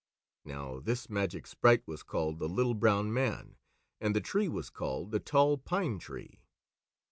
[0.43, 3.55] Now this magic sprite was called the Little Brown Man,
[3.99, 6.41] and the tree was called the Tall Pine Tree.